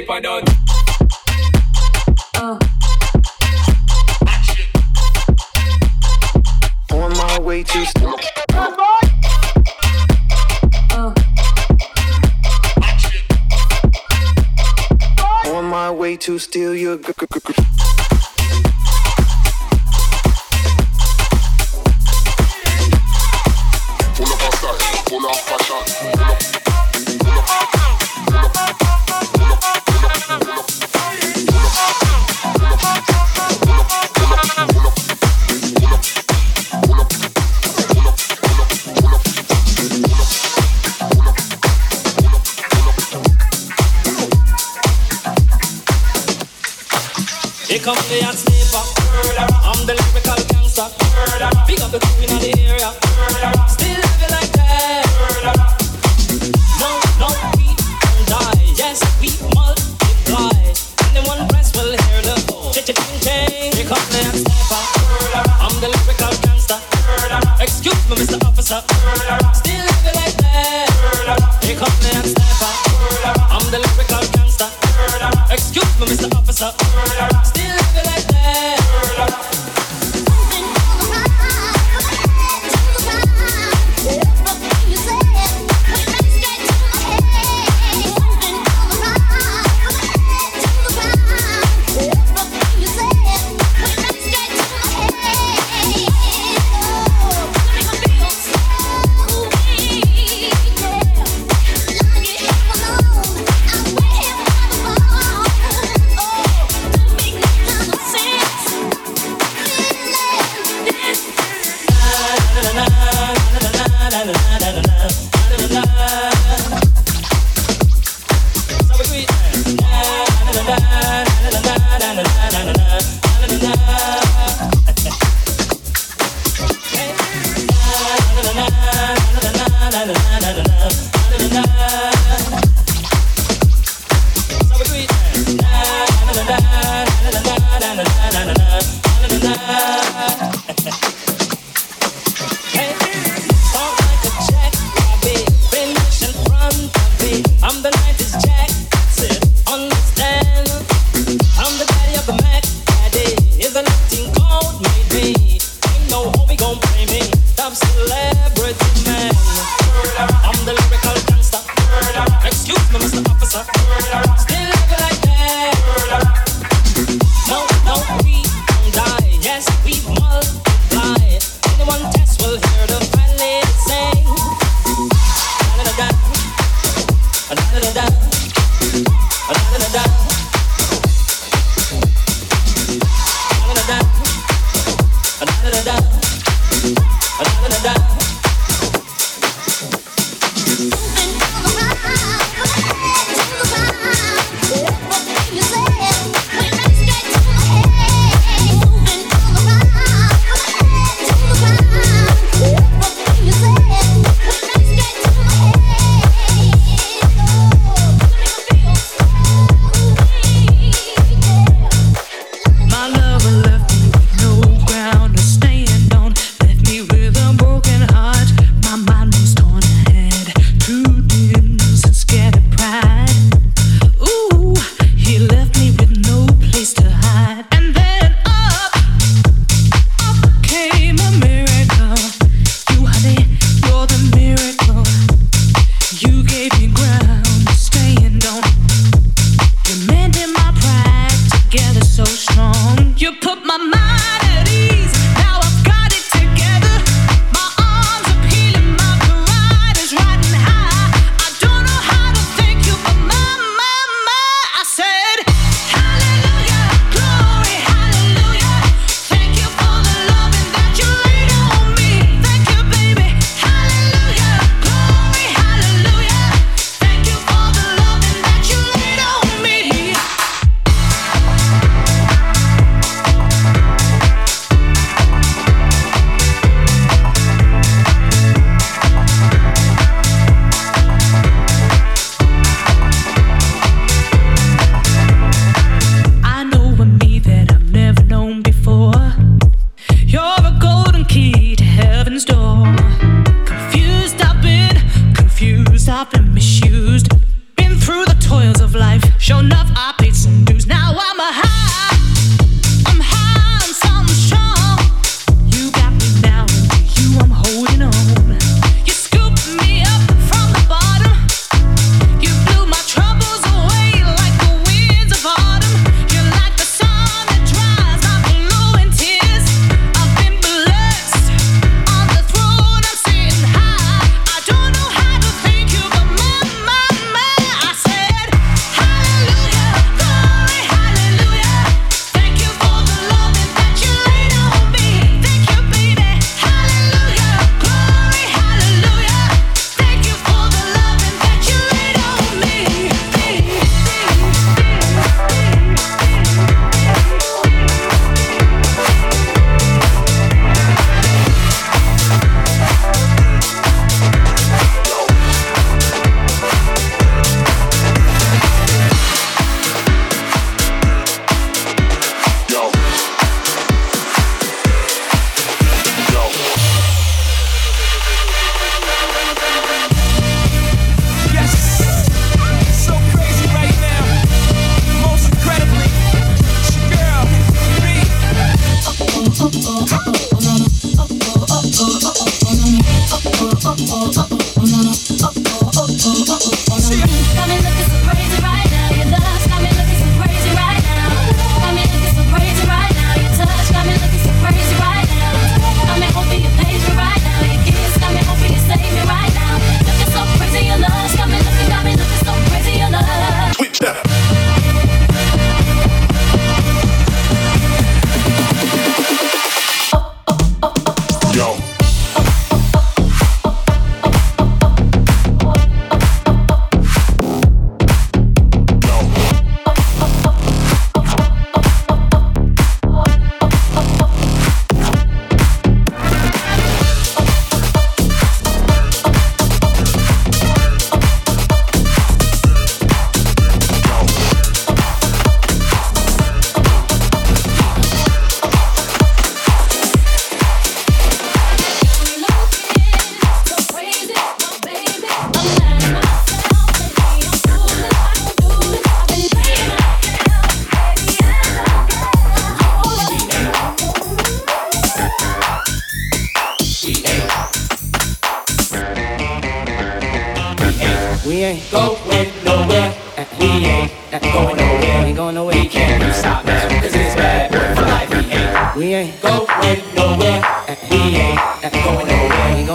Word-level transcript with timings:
it, 0.00 0.08
oscillate 0.08 0.59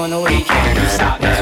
for 0.08 0.18
life. 0.18 1.35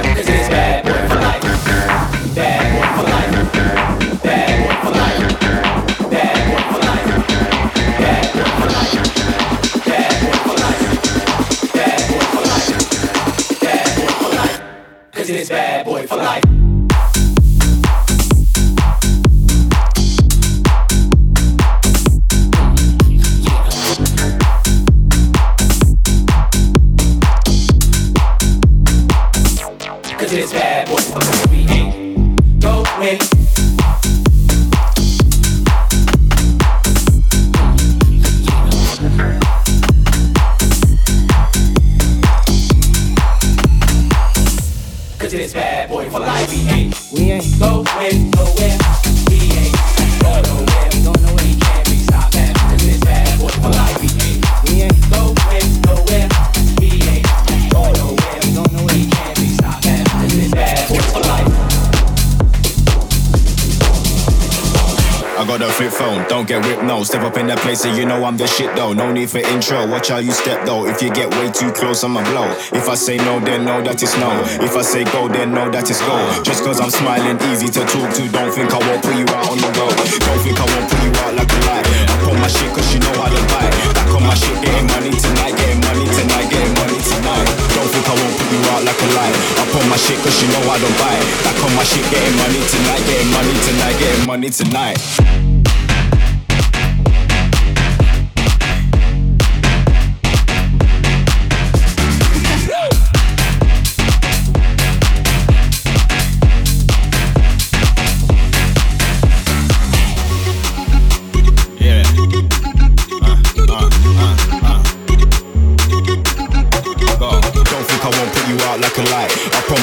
I'm 68.34 68.38
the 68.42 68.48
shit 68.48 68.74
though. 68.74 68.98
No 68.98 69.14
need 69.14 69.30
for 69.30 69.46
intro, 69.46 69.86
watch 69.86 70.10
how 70.10 70.18
you 70.18 70.34
step 70.34 70.66
though. 70.66 70.90
If 70.90 71.06
you 71.06 71.14
get 71.14 71.30
way 71.38 71.54
too 71.54 71.70
close, 71.70 72.02
I'ma 72.02 72.26
blow. 72.34 72.50
If 72.74 72.90
I 72.90 72.98
say 72.98 73.18
no, 73.22 73.38
then 73.38 73.62
no, 73.62 73.78
that 73.86 74.02
is 74.02 74.18
no. 74.18 74.34
If 74.58 74.74
I 74.74 74.82
say 74.82 75.06
go, 75.14 75.30
then 75.30 75.54
no, 75.54 75.70
that 75.70 75.86
is 75.86 76.02
go. 76.02 76.18
Just 76.42 76.66
cause 76.66 76.82
I'm 76.82 76.90
smiling, 76.90 77.38
easy 77.54 77.70
to 77.70 77.86
talk 77.86 78.10
to, 78.10 78.24
don't 78.34 78.50
think 78.50 78.74
I 78.74 78.82
won't 78.82 79.06
put 79.06 79.14
you 79.22 79.30
out 79.38 79.54
on 79.54 79.62
the 79.62 79.70
road. 79.78 79.94
Don't 79.94 80.42
think 80.42 80.58
I 80.58 80.66
won't 80.66 80.90
put 80.90 81.02
you 81.06 81.14
out 81.22 81.34
like 81.38 81.52
a 81.54 81.60
light. 81.70 81.86
I 81.86 82.16
put 82.26 82.34
my 82.42 82.50
shit 82.50 82.74
cause 82.74 82.90
you 82.90 83.06
know 83.06 83.14
how 83.22 83.30
to 83.30 83.42
buy. 83.54 83.70
Back 84.02 84.10
on 84.18 84.26
my 84.26 84.34
shit, 84.34 84.58
getting 84.66 84.90
money 84.90 85.14
tonight, 85.14 85.54
getting 85.54 85.82
money 85.86 86.06
tonight, 86.10 86.48
getting 86.50 86.74
money 86.74 87.00
tonight. 87.06 87.46
Don't 87.78 87.86
think 87.86 88.06
I 88.10 88.18
won't 88.18 88.34
put 88.34 88.50
you 88.50 88.62
out 88.74 88.82
like 88.82 88.98
a 88.98 89.10
light. 89.14 89.38
I 89.62 89.64
put 89.70 89.86
my 89.94 90.00
shit 90.02 90.18
cause 90.26 90.42
you 90.42 90.50
know 90.58 90.74
I 90.74 90.82
don't 90.82 90.98
buy. 90.98 91.22
Back 91.46 91.58
on 91.62 91.72
my 91.78 91.86
shit, 91.86 92.02
getting 92.10 92.34
money 92.42 92.62
tonight, 92.66 93.04
getting 93.06 93.30
money 93.30 93.54
tonight, 93.62 93.96
getting 94.02 94.26
money 94.26 94.50
tonight. 94.50 94.98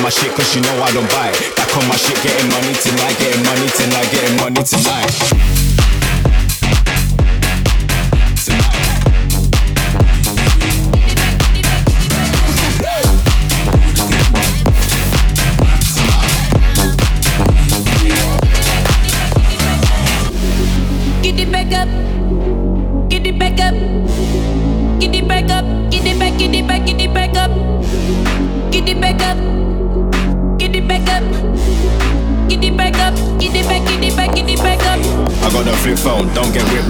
My 0.02 0.08
shit 0.08 0.32
cause 0.34 0.54
you 0.54 0.62
know 0.62 0.82
I 0.82 0.92
don't 0.92 1.08
buy. 1.10 1.30
Back 1.56 1.76
on 1.76 1.88
my 1.88 1.96
shit, 1.96 2.16
getting 2.22 2.48
money 2.50 2.74
tonight, 2.74 3.18
getting 3.18 3.44
money 3.44 3.68
tonight, 3.78 4.10
getting 4.10 4.36
money 4.36 4.62
tonight. 4.62 5.89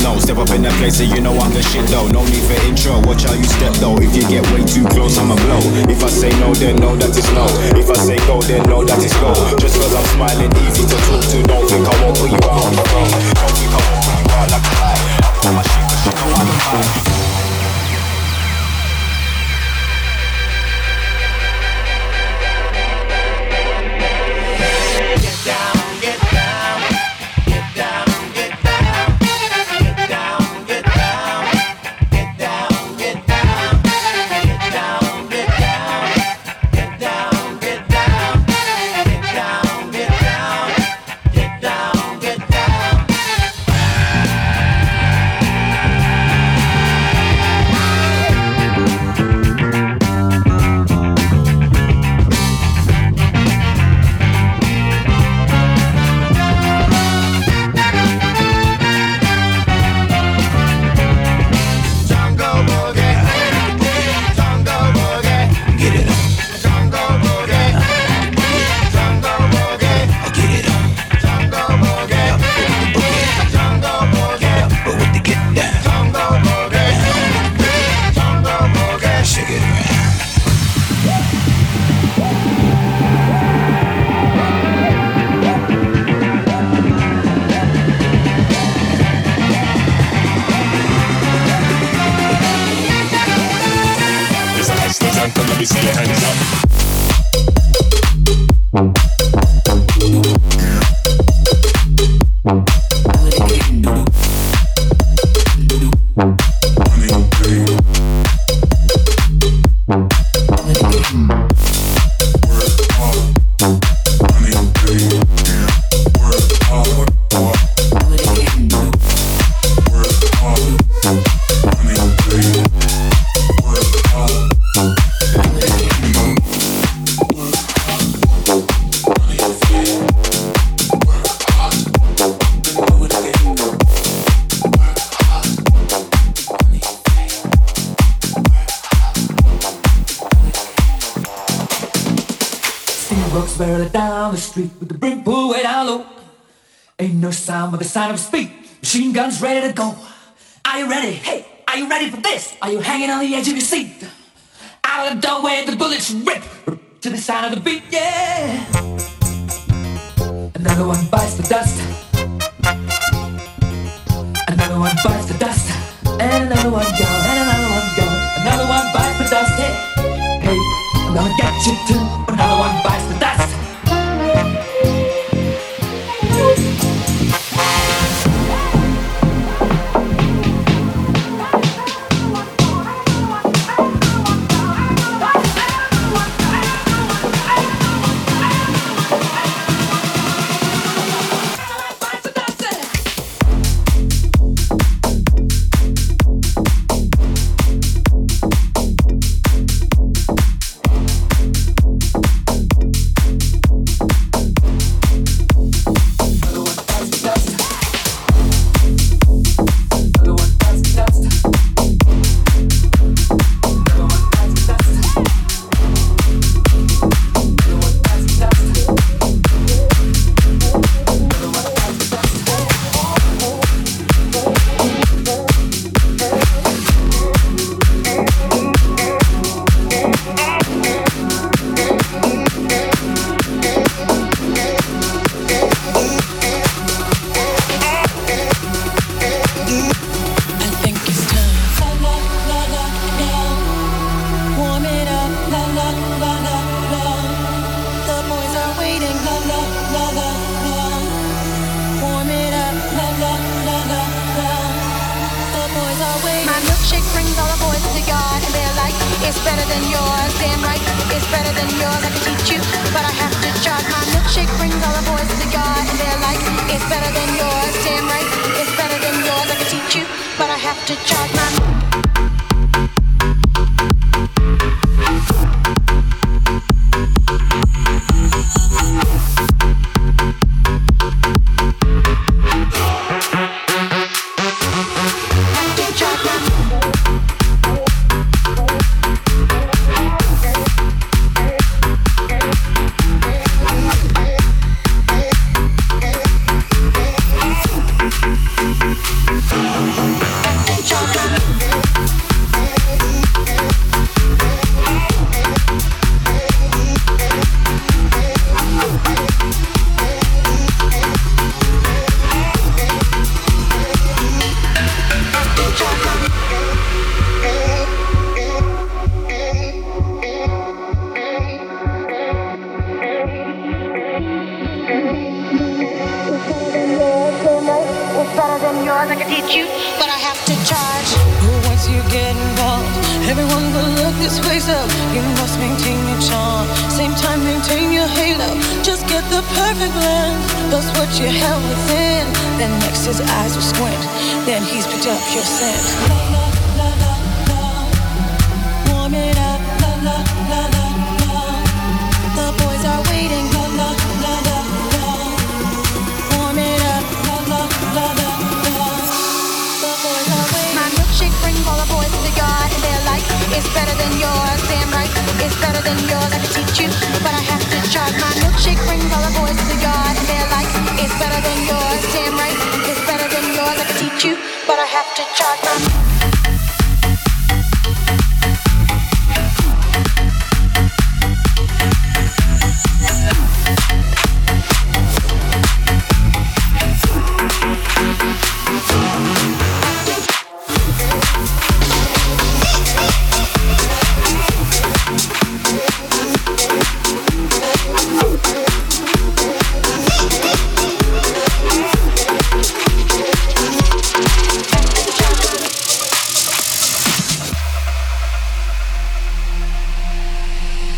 No. 0.02 0.19
Step 0.19 0.38
up 0.38 0.50
in 0.50 0.62
that 0.62 0.73
place, 0.78 0.99
so 0.99 1.04
you 1.04 1.21
know 1.21 1.37
I'm 1.38 1.52
the 1.52 1.62
shit 1.62 1.87
though. 1.88 2.09
No 2.09 2.25
need 2.25 2.45
for 2.45 2.59
intro, 2.66 3.00
watch 3.07 3.25
how 3.25 3.35
you 3.35 3.45
step 3.45 3.73
though. 3.80 3.97
If 3.99 4.14
you 4.16 4.25
get 4.28 4.45
way 4.52 4.64
too 4.64 4.85
close, 4.92 5.19
I'ma 5.19 5.37
blow. 5.37 5.61
If 5.88 6.02
I 6.04 6.09
say 6.09 6.33
no, 6.40 6.52
then 6.54 6.76
no, 6.76 6.97
that 6.97 7.16
is 7.16 7.28
no. 7.33 7.47
If 7.76 7.90
I 7.90 7.97
say 7.97 8.19
go, 8.26 8.40
then 8.42 8.62
no, 8.69 8.85
that 8.85 9.00
is 9.02 9.14
go. 9.21 9.33
Just 9.59 9.76
cause 9.76 9.95
I'm 9.95 10.07
smiling, 10.16 10.52
easy 10.64 10.85
to 10.87 10.97
talk 11.09 11.23
to. 11.33 11.38
Don't 11.45 11.66
think 11.69 11.87
I 11.87 11.95
won't 12.02 12.16
put 12.16 12.30
you 12.30 12.40
out 12.49 12.71
road. 12.71 13.11
Don't 13.37 13.54
think 13.57 13.73
I 13.73 13.80
won't 13.80 14.02
put 14.04 14.19
you 14.21 14.30
out 14.35 14.49
like 14.50 14.66
a 14.66 14.75
lie. 14.80 15.00
I 15.19 15.28
put 15.38 15.52
my 15.54 15.62
shit 15.64 15.85
cause 15.88 16.02
you 16.07 16.12
know 16.14 16.28
I 16.35 16.42
don't 16.45 17.04
mind. 17.04 17.10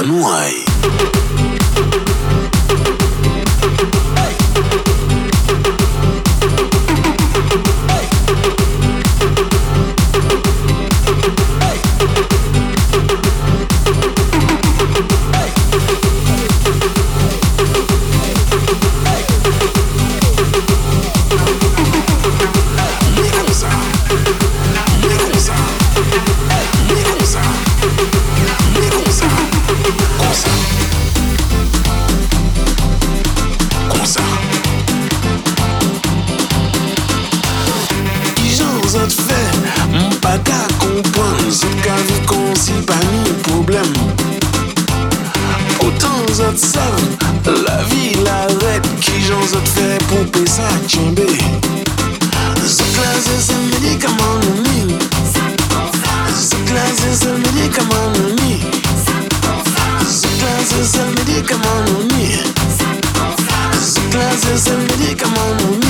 Renouaille. 0.00 0.59
glasses 64.10 64.66
and 64.68 64.90
really 64.92 65.14
come 65.14 65.34
on 65.34 65.56
with 65.56 65.84
me 65.84 65.89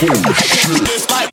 Holy 0.00 0.32
shit. 0.34 1.27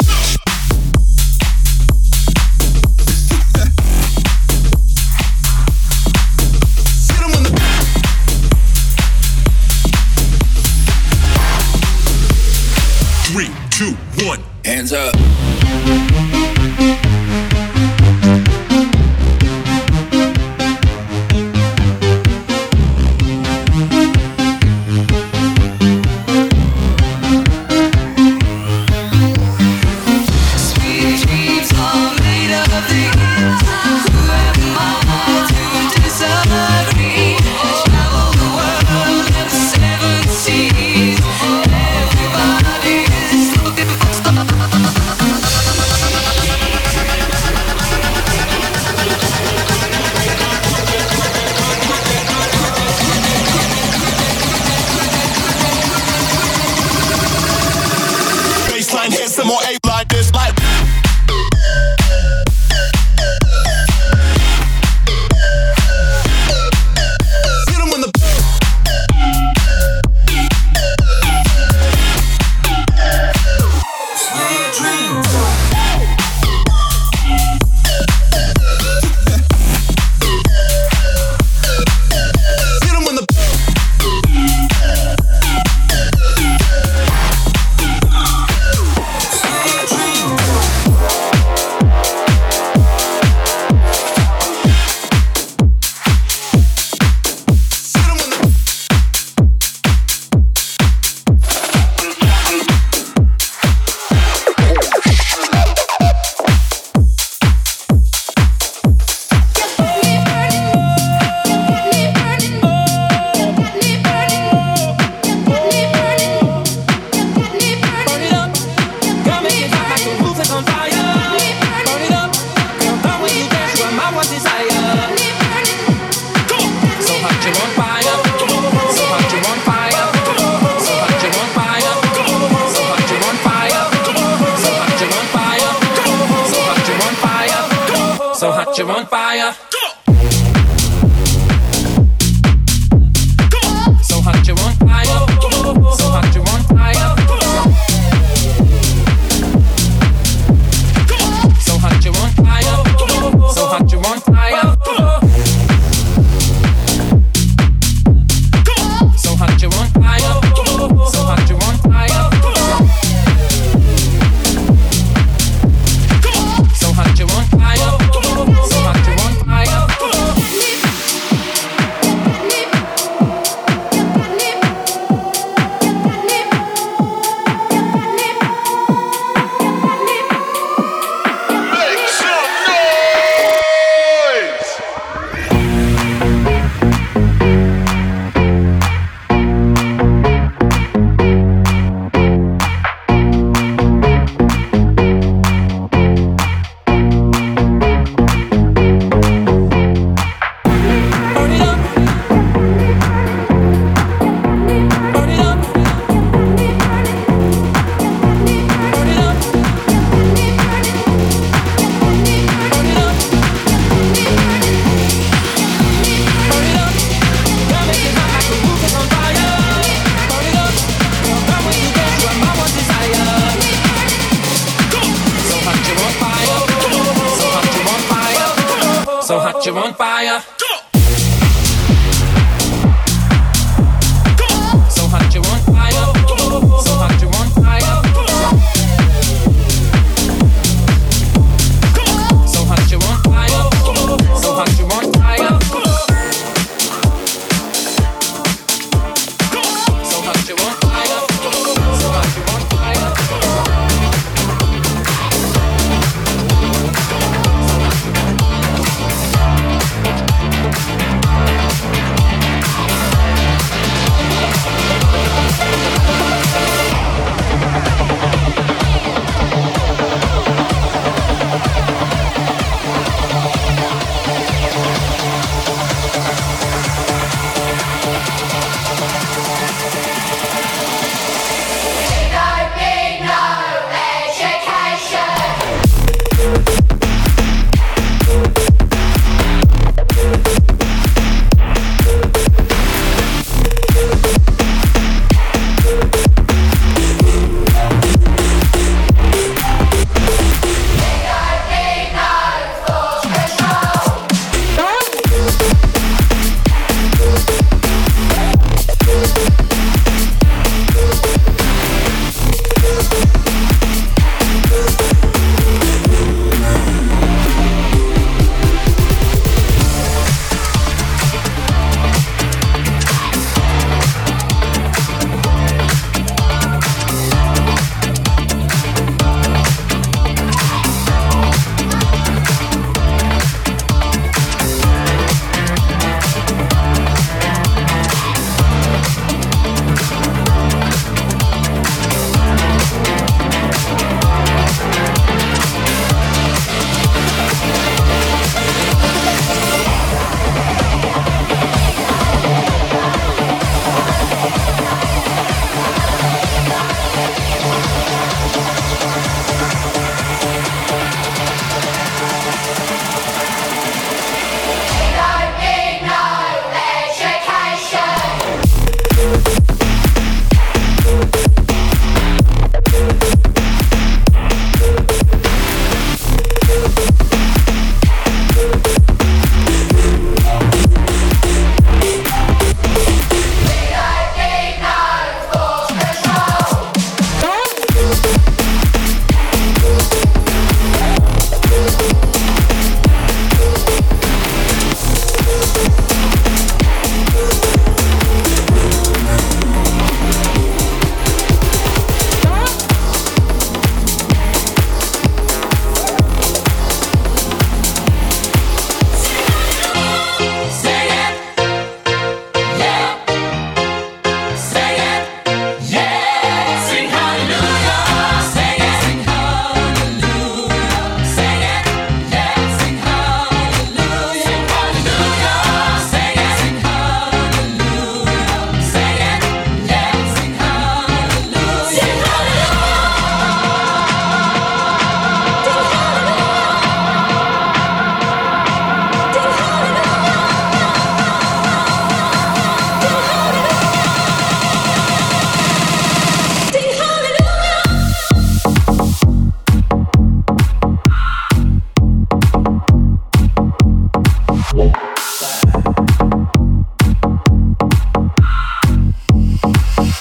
you're 229.65 229.77
on 229.79 229.93
fire. 229.95 230.43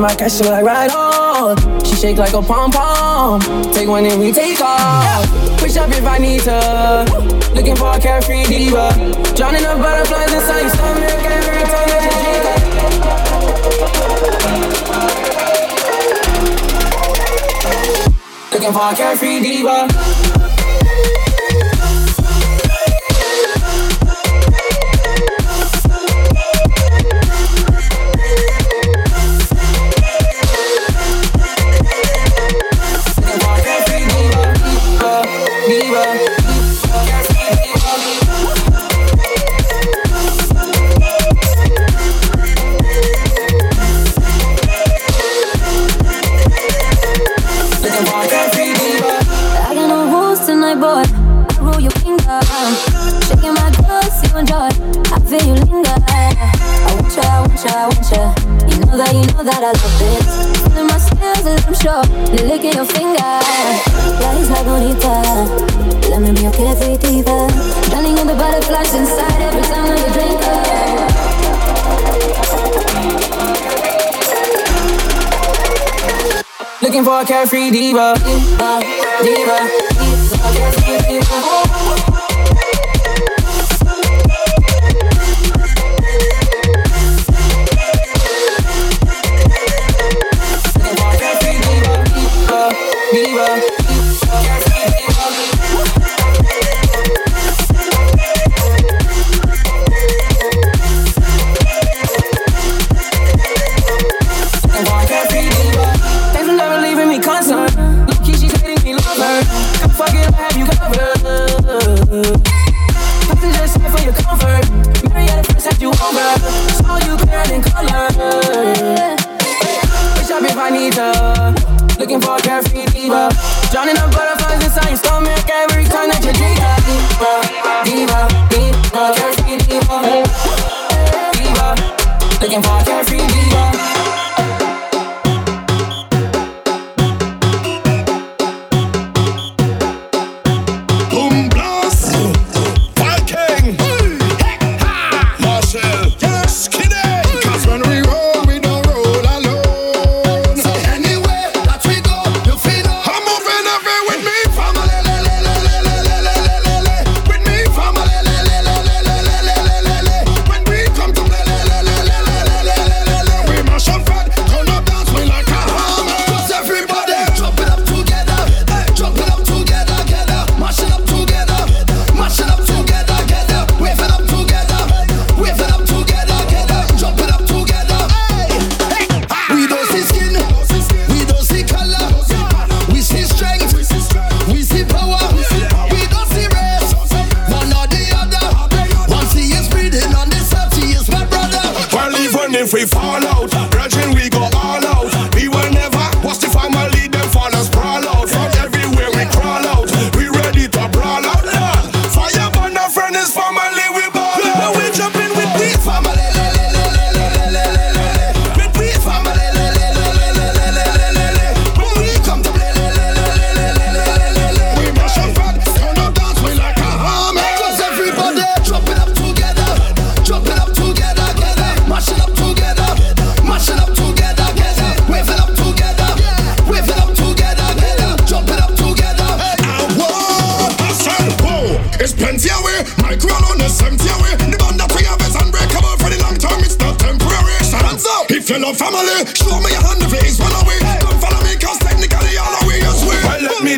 in 0.00 0.06
my 0.06 0.14
cash, 0.14 0.38
she 0.38 0.44
like 0.44 0.64
right 0.64 0.90
on. 0.90 1.84
She 1.84 1.94
shake 1.94 2.16
like 2.16 2.32
a 2.32 2.40
pom 2.40 2.70
pom. 2.70 3.40
Take 3.72 3.86
one 3.88 4.06
and 4.06 4.18
we 4.18 4.32
take 4.32 4.60
off. 4.60 5.26
Push 5.58 5.76
up 5.76 5.90
if 5.90 6.06
I 6.06 6.16
need 6.16 6.40
to. 6.42 7.04
Looking 7.54 7.76
for 7.76 7.92
a 7.92 8.00
carefree 8.00 8.44
diva. 8.44 8.94
Drowning 9.36 9.64
up 9.66 9.78
butterflies 9.78 10.32
inside 10.32 10.60
your 10.60 10.70
stomach 10.70 11.02
every 11.04 11.64
time 11.72 11.88
that 11.92 12.02
you 12.06 12.12
drink. 18.24 18.52
Looking 18.52 18.72
for 18.72 18.88
a 18.90 18.94
carefree 18.94 19.40
diva. 19.40 20.29
That, 59.50 59.60
you 59.60 59.62
know 59.62 59.62
that 59.62 59.62
I 59.62 59.72
love 59.72 59.98
this. 59.98 60.26
Feeling 60.62 60.86
my 60.86 60.98
skills 60.98 61.46
and 61.46 61.60
I'm 61.66 61.74
sure. 61.74 62.04
Licking 62.46 62.74
your 62.74 62.84
finger. 62.84 63.40
La 64.20 64.30
isla 64.38 64.62
bonita. 64.64 65.14
Let 66.10 66.20
me 66.22 66.32
be 66.32 66.42
your 66.42 66.52
carefree 66.52 66.96
diva. 66.98 67.48
Running 67.92 68.18
in 68.18 68.26
the 68.26 68.34
butterflies 68.34 68.94
inside 68.94 69.40
every 69.42 69.62
time 69.62 69.86
that 69.88 69.98
you 69.98 70.12
drink 70.12 70.40
Looking 76.82 77.04
for 77.04 77.20
a 77.20 77.24
carefree 77.24 77.70
diva. 77.70 78.14
Diva, 78.24 78.80
diva, 79.22 79.58
diva, 79.98 80.52
carefree 80.52 80.98
diva. 81.08 81.69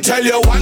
Tell 0.03 0.25
you 0.25 0.41
one 0.43 0.62